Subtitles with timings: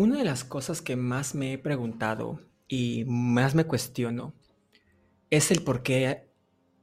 [0.00, 4.32] Una de las cosas que más me he preguntado y más me cuestiono
[5.28, 6.32] es el por qué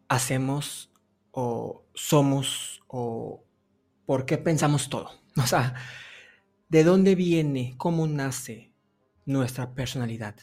[0.07, 0.91] hacemos
[1.31, 3.43] o somos o
[4.05, 5.09] por qué pensamos todo.
[5.35, 5.73] O sea,
[6.69, 8.71] ¿de dónde viene, cómo nace
[9.25, 10.35] nuestra personalidad?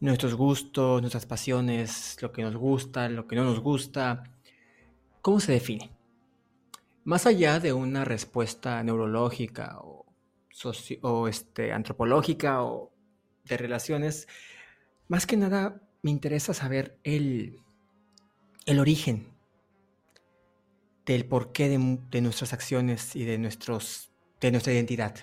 [0.00, 4.24] Nuestros gustos, nuestras pasiones, lo que nos gusta, lo que no nos gusta.
[5.22, 5.96] ¿Cómo se define?
[7.04, 10.11] Más allá de una respuesta neurológica o,
[11.02, 12.92] o este, antropológica o
[13.44, 14.28] de relaciones,
[15.08, 17.60] más que nada me interesa saber el,
[18.66, 19.26] el origen
[21.06, 25.14] del porqué de, de nuestras acciones y de, nuestros, de nuestra identidad.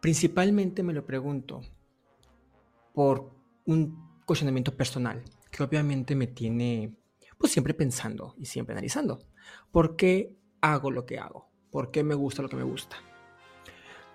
[0.00, 1.60] Principalmente me lo pregunto
[2.94, 3.30] por
[3.66, 6.96] un cuestionamiento personal que obviamente me tiene
[7.38, 9.18] pues siempre pensando y siempre analizando.
[9.72, 11.49] ¿Por qué hago lo que hago?
[11.70, 12.96] ¿Por qué me gusta lo que me gusta?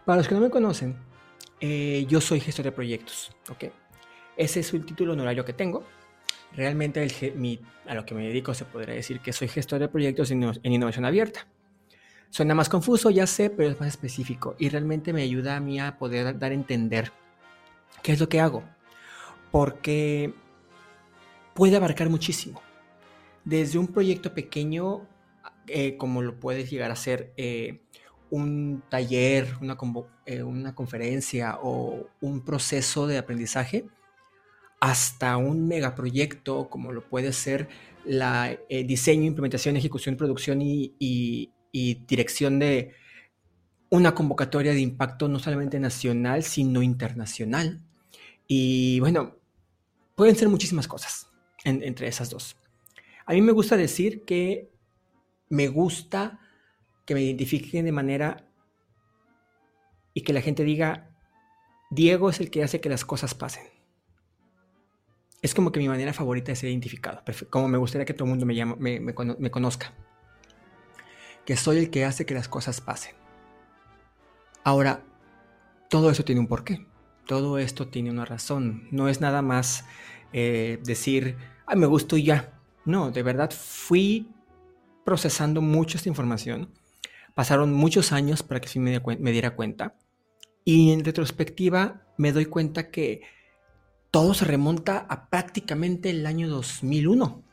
[0.06, 0.96] Para los que no me conocen,
[1.60, 3.66] eh, yo soy gestor de proyectos, ¿ok?
[4.38, 5.84] Ese es el título honorario que tengo.
[6.54, 7.02] Realmente
[7.86, 11.06] a lo que me dedico se podría decir que soy gestor de proyectos en, innovación
[11.06, 11.48] abierta.
[12.30, 15.80] Suena más confuso, ya sé, pero es más específico y realmente me ayuda a mí
[15.80, 17.12] a poder dar a entender
[18.04, 18.64] qué es lo que hago.
[19.52, 20.34] Porque
[21.54, 22.62] puede abarcar muchísimo.
[23.46, 25.08] Desde un proyecto pequeño,
[25.68, 27.82] eh, como lo puede llegar a ser eh,
[28.30, 29.78] un taller, una,
[30.26, 33.86] eh, una conferencia o un proceso de aprendizaje,
[34.80, 37.70] hasta un megaproyecto como lo puede ser
[38.04, 41.52] la eh, diseño, implementación, ejecución, producción y,
[42.08, 42.94] dirección de
[43.90, 47.82] una convocatoria de impacto no solamente nacional, sino internacional.
[48.48, 49.36] Y bueno,
[50.16, 51.28] pueden ser muchísimas cosas
[51.64, 52.56] entre esas dos.
[53.26, 54.70] A mí me gusta decir que
[55.50, 56.40] me gusta
[57.06, 58.48] que me identifiquen de manera
[60.14, 61.10] y que la gente diga,
[61.92, 63.64] Diego es el que hace que las cosas pasen.
[65.42, 68.30] Es como que mi manera favorita de ser identificado, como me gustaría que todo el
[68.32, 69.94] mundo me, me, conozca.
[71.46, 73.16] Que soy el que hace que las cosas pasen.
[74.64, 75.04] Ahora,
[75.90, 76.88] todo eso tiene un porqué.
[77.28, 78.88] Todo esto tiene una razón.
[78.90, 79.86] No es nada más
[80.34, 81.38] eh, decir,
[81.68, 82.60] ay, me gustó y ya.
[82.86, 84.35] No, de verdad fui
[85.06, 86.74] procesando mucha esta información
[87.36, 89.98] Pasaron muchos años para que me, diera cuenta.
[90.64, 93.22] Y en retrospectiva me doy cuenta que
[94.10, 97.44] todo se remonta a prácticamente el año 2001.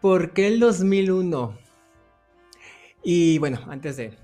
[0.00, 1.58] ¿Por qué el 2001?
[3.02, 4.16] Y bueno, antes de...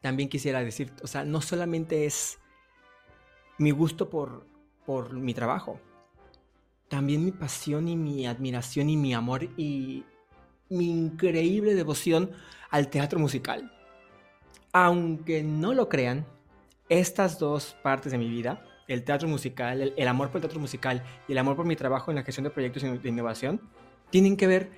[0.00, 2.38] También quisiera decir, o sea, no solamente es
[3.58, 4.46] mi gusto por,
[4.86, 5.78] por mi trabajo,
[6.90, 10.04] también mi pasión y mi admiración y mi amor y
[10.68, 12.32] mi increíble devoción
[12.68, 13.72] al teatro musical.
[14.72, 16.26] Aunque no lo crean,
[16.88, 21.04] estas dos partes de mi vida, el teatro musical, el, amor por el teatro musical
[21.28, 23.60] y el amor por mi trabajo en la gestión de proyectos de innovación,
[24.10, 24.72] tienen que ver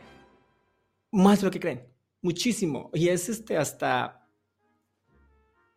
[1.11, 1.89] más de lo que creen,
[2.21, 2.91] muchísimo.
[2.93, 4.29] Y es este hasta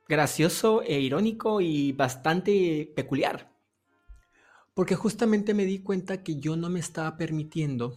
[0.10, 3.55] gracioso e irónico y bastante peculiar.
[4.76, 7.96] Porque justamente me di cuenta que yo no me estaba permitiendo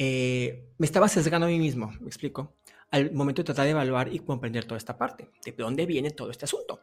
[0.00, 2.54] eh, me estaba sesgando a mí mismo, me explico,
[2.92, 6.30] al momento de tratar de evaluar y comprender toda esta parte, de dónde viene todo
[6.30, 6.80] este asunto.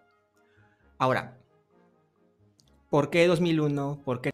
[0.97, 1.37] Ahora,
[2.89, 4.01] ¿por qué 2001?
[4.03, 4.31] ¿Por qué?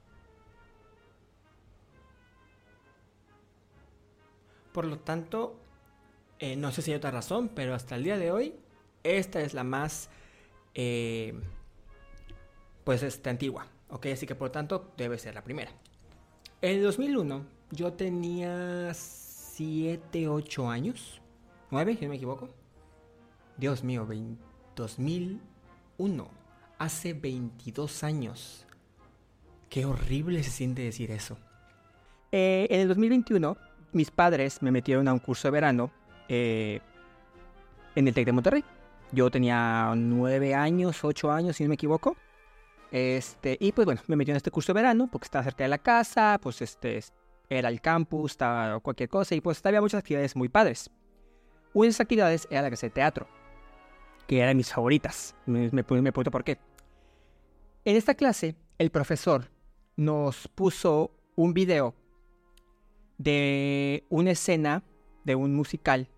[4.73, 5.59] Por lo tanto,
[6.39, 8.55] eh, no sé si hay otra razón, pero hasta el día de hoy,
[9.03, 10.09] esta es la más,
[10.73, 11.39] eh,
[12.83, 14.07] pues, este, antigua, ¿ok?
[14.07, 15.71] Así que por tanto, debe ser la primera.
[16.61, 21.21] En 2001 yo tenía 7, 8 años.
[21.71, 22.49] 9, si no me equivoco.
[23.57, 24.07] Dios mío,
[24.75, 26.27] 2001.
[26.77, 28.65] Hace 22 años.
[29.69, 31.37] Qué horrible se siente decir eso.
[32.31, 33.57] Eh, en el 2021,
[33.93, 35.91] mis padres me metieron a un curso de verano
[36.27, 36.81] eh,
[37.95, 38.63] en el TEC de Monterrey.
[39.11, 42.15] Yo tenía 9 años, 8 años, si no me equivoco.
[42.91, 45.69] Este, y pues bueno, me metieron en este curso de verano porque estaba cerca de
[45.69, 46.99] la casa, pues este,
[47.49, 50.89] era el campus, estaba cualquier cosa, y pues había muchas actividades muy padres.
[51.73, 53.27] Una de esas actividades era la clase de teatro,
[54.27, 55.35] que era de mis favoritas.
[55.45, 56.59] Me, me, pregunto por qué.
[57.85, 59.49] En esta clase, el profesor
[59.95, 61.95] nos puso un video
[63.17, 64.83] de una escena
[65.23, 66.09] de un musical,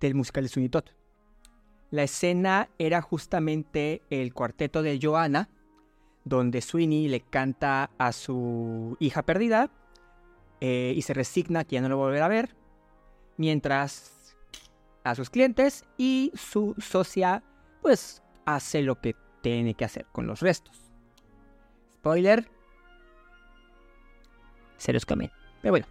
[0.00, 0.94] del musical de Sunitot.
[1.90, 5.48] La escena era justamente el cuarteto de Joanna,
[6.28, 9.70] donde Sweeney le canta a su hija perdida
[10.60, 12.54] eh, y se resigna que ya no lo volverá a ver,
[13.36, 14.36] mientras
[15.04, 17.42] a sus clientes y su socia
[17.80, 20.92] pues hace lo que tiene que hacer con los restos.
[21.98, 22.48] Spoiler.
[24.76, 25.30] Se los come.
[25.62, 25.86] Pero bueno.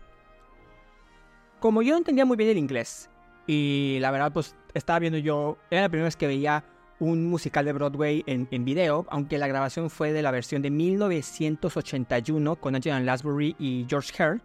[1.59, 3.09] Como yo no entendía muy bien el inglés
[3.47, 6.63] y la verdad pues estaba viendo yo, era la primera vez que veía
[6.99, 12.55] un musical de Broadway en, video, aunque la grabación fue de la versión de 1981
[12.55, 14.41] con Angela Lansbury y George Hare,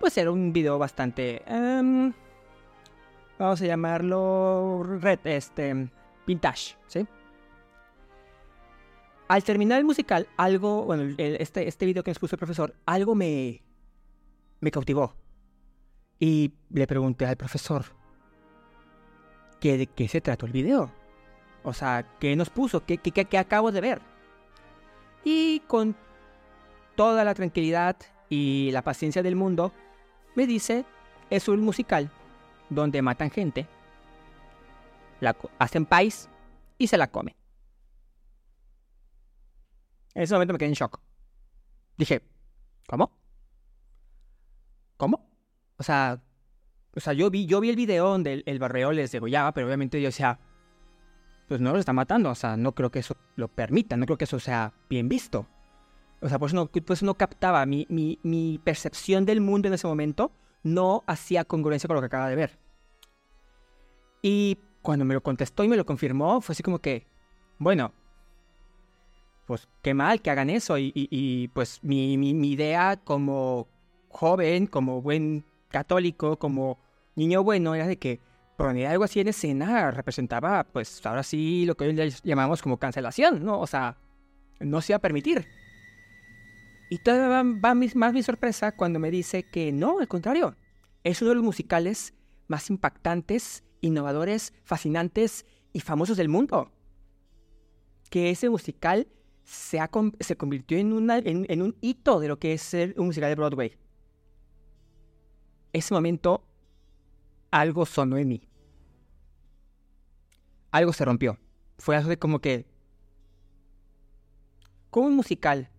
[0.00, 2.12] pues era un video bastante, um,
[3.38, 5.90] vamos a llamarlo red, este,
[6.26, 7.06] vintage, ¿sí?
[9.28, 13.14] Al terminar el musical, algo, bueno, este, este video que nos puso el profesor, algo
[13.14, 13.62] me,
[14.60, 15.14] me cautivó.
[16.18, 17.84] Y le pregunté al profesor,
[19.58, 21.01] ¿qué, ¿de qué se trató el video?
[21.64, 22.84] O sea, ¿qué nos puso?
[22.84, 24.00] ¿Qué, qué, acabo de ver?
[25.24, 25.94] Y con
[26.96, 27.96] toda la tranquilidad
[28.28, 29.72] y la paciencia del mundo,
[30.34, 30.84] me dice,
[31.30, 32.10] es un musical
[32.68, 33.66] donde matan gente,
[35.20, 36.28] la hacen país
[36.78, 37.36] y se la comen.
[40.14, 41.00] En ese momento me quedé en shock.
[41.96, 42.22] Dije,
[42.88, 43.12] ¿cómo?
[44.96, 45.30] ¿Cómo?
[45.76, 46.20] O sea,
[46.94, 49.66] o sea, yo vi, yo vi el video donde el, el barreo les degollaba, pero
[49.66, 50.38] obviamente yo decía,
[51.48, 52.30] pues no lo está matando.
[52.30, 55.46] O sea, no creo que eso lo permita, no creo que eso sea bien visto.
[56.20, 59.88] O sea, pues no, pues no captaba mi, mi, mi percepción del mundo en ese
[59.88, 60.30] momento,
[60.62, 62.58] no hacía congruencia con lo que acaba de ver.
[64.22, 67.06] Y cuando me lo contestó y me lo confirmó, fue así como que,
[67.58, 67.92] bueno,
[69.46, 70.78] pues qué mal que hagan eso.
[70.78, 73.68] Y, y, pues mi, mi, mi, idea como
[74.08, 76.78] joven, como buen católico, como
[77.16, 78.20] niño bueno, era de que
[78.66, 83.44] poner algo así en escena representaba, pues ahora sí, lo que hoy llamamos como cancelación,
[83.44, 83.58] ¿no?
[83.60, 83.98] O sea,
[84.60, 85.46] no se iba a permitir.
[86.88, 90.54] Y todavía va, más mi sorpresa cuando me dice que no, al contrario,
[91.02, 92.14] es uno de los musicales
[92.46, 96.70] más impactantes, innovadores, fascinantes y famosos del mundo.
[98.10, 99.08] Que ese musical
[99.42, 99.80] se,
[100.20, 103.36] se convirtió en, una, en un hito de lo que es ser un musical de
[103.36, 103.76] Broadway.
[105.72, 106.44] Ese momento
[107.50, 108.51] algo sonó en mí.
[110.72, 111.38] Algo se rompió.
[111.78, 112.66] Fue algo de como que...
[114.90, 115.70] Como un musical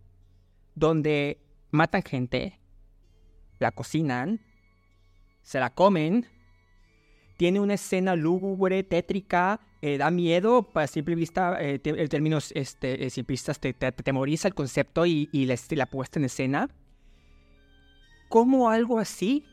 [0.76, 1.40] donde
[1.72, 2.60] matan gente,
[3.60, 4.42] la cocinan,
[5.44, 6.26] se la comen,
[7.38, 13.06] tiene una escena lúgubre, tétrica, eh, da miedo, para simple vista, eh, el término este,
[13.06, 16.70] eh, simplistas te, te, temoriza el concepto y, la, la, puesta en escena.
[18.30, 19.46] ¿Cómo algo así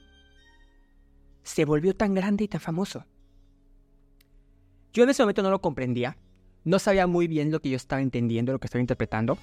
[1.42, 3.04] se volvió tan grande y tan famoso?
[4.92, 6.16] Yo en ese momento no lo comprendía,
[6.64, 9.38] no sabía muy bien lo que yo estaba entendiendo, lo que estaba interpretando.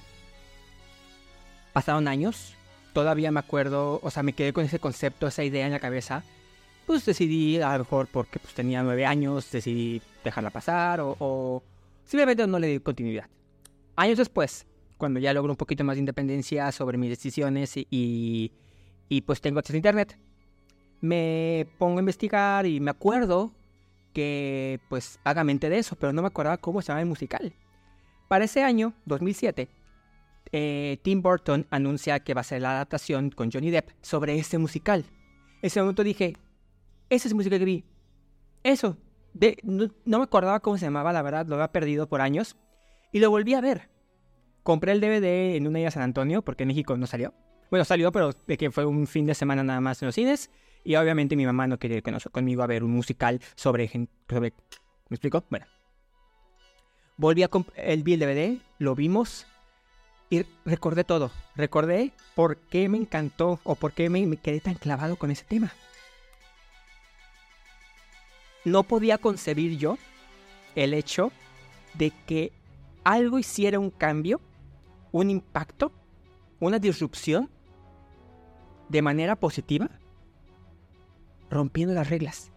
[1.74, 2.56] Pasaron años,
[2.94, 6.24] todavía me acuerdo, o sea, me quedé con ese concepto, esa idea en la cabeza.
[6.86, 11.64] Pues decidí, a lo mejor porque pues, tenía nueve años, decidí dejarla pasar o, o
[12.06, 13.30] simplemente no le di continuidad.
[13.96, 14.66] Años después,
[14.98, 18.52] cuando ya logro un poquito más de independencia sobre mis decisiones y,
[19.10, 20.18] y pues tengo acceso a internet,
[21.02, 23.54] me pongo a investigar y me acuerdo
[24.18, 27.54] que pues haga mente de eso, pero no me acordaba cómo se llama el musical.
[28.28, 29.70] Para ese año, 2007,
[30.52, 34.58] eh, Tim Burton anuncia que va a ser la adaptación con Johnny Depp sobre ese
[34.58, 35.06] musical.
[35.62, 36.36] Ese momento dije,
[37.12, 37.86] ese es el musical que vi.
[38.64, 38.98] Eso.
[39.36, 42.58] De, no, me acordaba cómo se llamaba, la verdad, lo había perdido por años.
[43.12, 43.92] Y lo volví a ver.
[44.64, 47.36] Compré el DVD en una ida a San Antonio, porque en México no salió.
[47.70, 50.50] Bueno, salió, pero de que fue un fin de semana nada más en los cines.
[50.84, 53.90] Y obviamente mi mamá no quería que no, conmigo a ver un musical sobre,
[54.30, 54.54] sobre...
[55.10, 55.44] ¿Me explico?
[55.50, 55.66] Bueno.
[57.18, 59.48] Volví a el vi el DVD, lo vimos
[60.30, 61.32] y recordé todo.
[61.56, 65.46] Recordé por qué me encantó o por qué me, me quedé tan clavado con ese
[65.46, 65.74] tema.
[68.66, 69.98] No podía concebir yo
[70.76, 71.32] el hecho
[71.96, 72.52] de que
[73.04, 74.42] algo hiciera un cambio,
[75.12, 75.92] un impacto,
[76.60, 77.50] una disrupción
[78.90, 79.90] de manera positiva
[81.50, 82.52] rompiendo las reglas.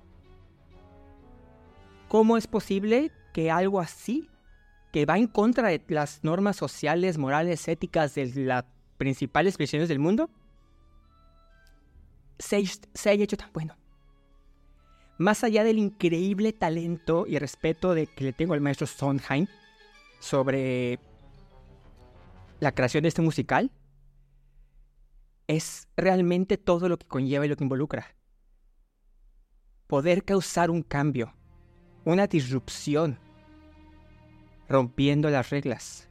[2.09, 4.28] ¿Cómo es posible que algo así,
[4.92, 8.64] que va en contra de las normas sociales, morales, éticas de las
[8.97, 10.28] principales prisiones del mundo,
[12.38, 13.76] se, haya hecho tan bueno?
[15.18, 19.47] Más allá del increíble talento y respeto de que le tengo al maestro Sondheim
[20.18, 20.99] sobre
[22.59, 23.70] la creación de este musical,
[25.47, 28.14] es realmente todo lo que conlleva y lo que involucra
[29.90, 31.35] poder causar un cambio,
[32.04, 33.18] una disrupción,
[34.68, 36.09] rompiendo las reglas.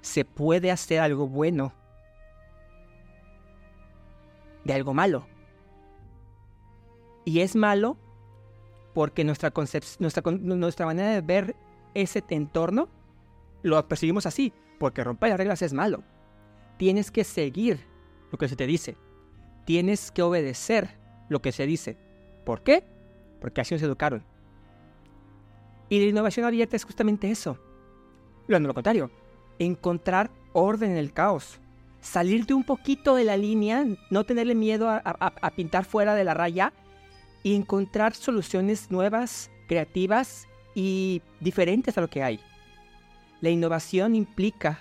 [0.00, 1.72] Se puede hacer algo bueno
[4.62, 5.26] de algo malo.
[7.24, 7.96] Y es malo
[8.94, 9.50] porque nuestra,
[10.86, 11.56] manera de ver
[11.94, 12.88] ese entorno
[13.62, 16.04] lo percibimos así, porque romper las reglas es malo.
[16.76, 17.84] Tienes que seguir
[18.30, 18.96] lo que se te dice.
[19.64, 21.96] Tienes que obedecer lo que se dice.
[22.44, 22.84] ¿Por qué?
[23.40, 24.22] Porque así nos educaron.
[25.88, 27.58] Y la innovación abierta es justamente eso.
[28.46, 29.10] Lo, contrario,
[29.58, 31.60] encontrar orden en el caos.
[32.00, 36.72] Salirte un poquito de la línea, no tenerle miedo a pintar fuera de la raya
[37.42, 42.40] y encontrar soluciones nuevas, creativas y diferentes a lo que hay.
[43.40, 44.80] La innovación implica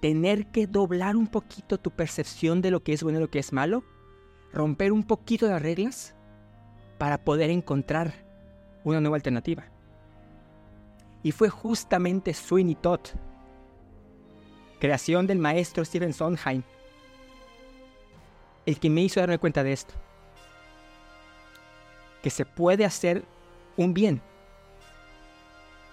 [0.00, 3.38] tener que doblar un poquito tu percepción de lo que es bueno y lo que
[3.38, 3.84] es malo,
[4.54, 6.14] romper un poquito las reglas
[6.96, 8.14] para poder encontrar
[8.84, 9.64] una nueva alternativa.
[11.22, 13.00] Y fue justamente Sweeney Todd,
[14.78, 16.62] creación del maestro Stephen Sondheim,
[18.64, 19.94] el que me hizo darme cuenta de esto.
[22.22, 23.24] Que se puede hacer
[23.76, 24.22] un bien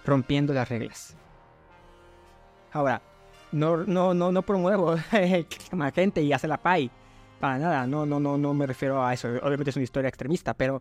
[0.04, 1.16] rompiendo las reglas.
[2.72, 3.02] Ahora,
[3.50, 6.90] no, no, no, no promuevo a gente y hace la pay.
[7.42, 9.26] Para nada, no, no, no, no me refiero a eso.
[9.26, 10.80] Obviamente es una historia extremista, pero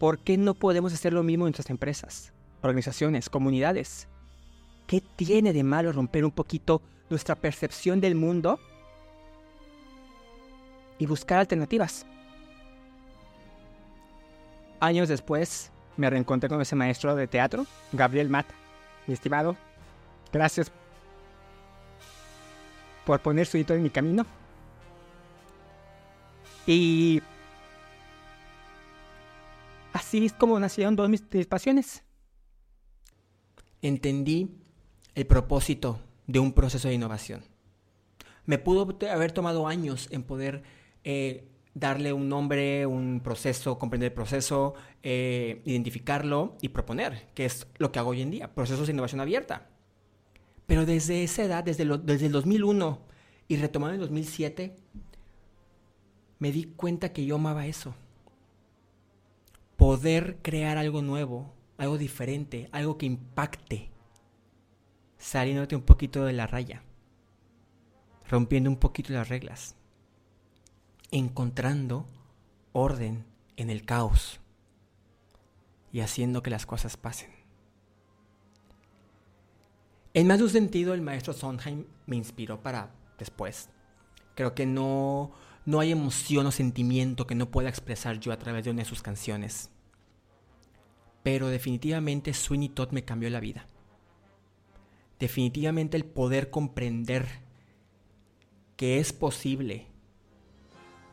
[0.00, 4.08] ¿por qué no podemos hacer lo mismo en nuestras empresas, organizaciones, comunidades?
[4.88, 8.58] ¿Qué tiene de malo romper un poquito nuestra percepción del mundo
[10.98, 12.04] y buscar alternativas?
[14.80, 18.52] Años después me reencontré con ese maestro de teatro, Gabriel Mata.
[19.06, 19.56] Mi estimado,
[20.32, 20.72] Gracias
[23.06, 24.26] por poner su hito en mi camino.
[26.68, 27.22] Y
[29.94, 32.02] así es como nacieron dos mis, pasiones.
[33.80, 34.50] Entendí
[35.14, 37.42] el propósito de un proceso de innovación.
[38.44, 40.62] Me pudo haber tomado años en poder
[41.04, 47.66] eh, darle un nombre, un proceso, comprender el proceso, eh, identificarlo y proponer, que es
[47.78, 49.70] lo que hago hoy en día, procesos de innovación abierta.
[50.66, 52.98] Pero desde esa edad, desde, desde el 2001
[53.48, 54.76] y retomando en el 2007,
[56.38, 57.94] me di cuenta que yo amaba eso.
[59.76, 63.90] Poder crear algo nuevo, algo diferente, algo que impacte,
[65.18, 66.82] saliéndote un poquito de la raya,
[68.28, 69.76] rompiendo un poquito las reglas,
[71.10, 72.06] encontrando
[72.72, 73.24] orden
[73.56, 74.40] en el caos
[75.92, 77.30] y haciendo que las cosas pasen.
[80.14, 83.68] En más de un sentido, el maestro Sondheim me inspiró para después.
[84.34, 85.32] Creo que no,
[85.68, 88.88] no hay emoción o sentimiento que no pueda expresar yo a través de una de
[88.88, 89.68] sus canciones.
[91.22, 93.66] Pero definitivamente Sweeney Todd me cambió la vida.
[95.18, 97.26] Definitivamente el poder comprender
[98.78, 99.88] que es posible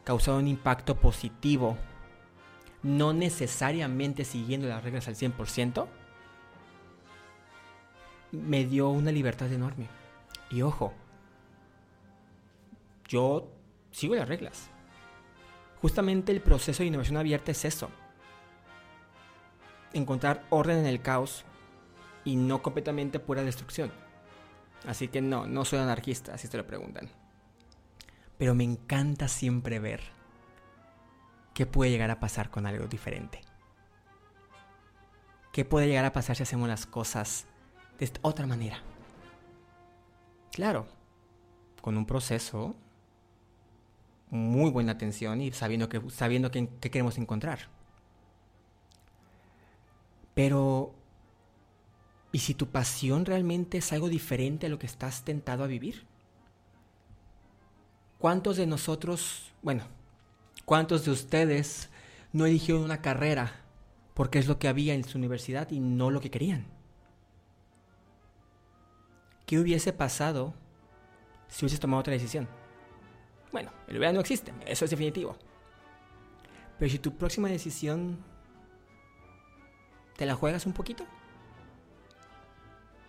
[0.06, 1.78] causar un impacto positivo,
[2.82, 5.86] no necesariamente siguiendo las reglas al 100%,
[8.32, 9.90] me dio una libertad enorme.
[10.50, 10.94] Y ojo,
[13.10, 13.52] yo
[13.96, 14.70] sigo las reglas.
[15.82, 17.90] Justamente el proceso de innovación abierta es eso.
[19.94, 21.46] Encontrar orden en el caos
[22.25, 23.92] y no completamente pura destrucción.
[24.86, 27.10] Así que no, no soy anarquista, si se lo preguntan.
[28.38, 30.02] Pero me encanta siempre ver
[31.54, 33.42] qué puede llegar a pasar con algo diferente.
[35.54, 37.48] ¿Qué puede llegar a pasar si hacemos las cosas
[37.98, 38.80] de otra manera.
[40.52, 40.86] Claro,
[41.82, 42.75] con un proceso,
[44.29, 47.60] muy buena atención y sabiendo que sabiendo qué, queremos encontrar.
[50.34, 50.94] Pero,
[52.32, 56.05] ¿y si tu pasión realmente es algo diferente a lo que estás tentado a vivir?
[58.17, 59.84] ¿Cuántos de nosotros, bueno,
[60.65, 61.89] cuántos de ustedes
[62.34, 63.62] no eligieron una carrera
[64.13, 66.65] porque es lo que había en su universidad y no lo que querían?
[69.46, 70.53] ¿Qué hubiese pasado
[71.48, 72.48] si hubieses tomado otra decisión?
[73.56, 75.38] Bueno, el hubiera no existe, eso es definitivo.
[76.78, 78.22] Pero si tu próxima decisión
[80.18, 81.06] te la juegas un poquito,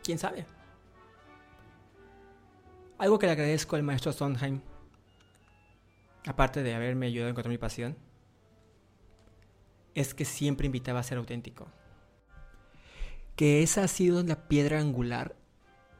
[0.04, 0.46] quién sabe.
[2.96, 4.60] Algo que le agradezco al maestro Sondheim,
[6.28, 7.96] aparte de haberme ayudado a encontrar mi pasión,
[9.96, 11.66] es que siempre invitaba a ser auténtico.
[13.34, 15.34] Que esa ha sido la piedra angular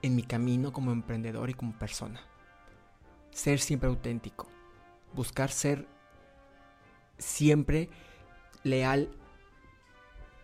[0.02, 2.20] en mi camino como emprendedor y como persona.
[3.36, 4.48] Ser siempre auténtico.
[5.12, 5.86] Buscar ser
[7.18, 7.90] siempre
[8.62, 9.10] leal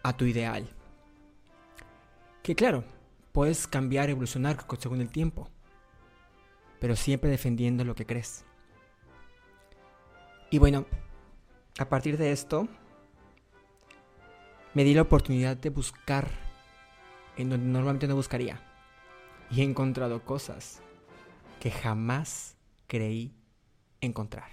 [0.02, 0.68] a tu ideal.
[2.42, 2.84] Que claro,
[3.32, 5.48] puedes cambiar, evolucionar según el tiempo,
[6.80, 8.44] pero siempre defendiendo lo que crees.
[10.50, 10.84] Y bueno,
[11.78, 12.68] a partir de esto,
[14.74, 16.28] me di la oportunidad de buscar
[17.38, 18.60] en donde normalmente no buscaría.
[19.50, 20.82] Y he encontrado cosas
[21.58, 22.58] que jamás
[22.92, 23.32] creí
[24.02, 24.52] encontrar.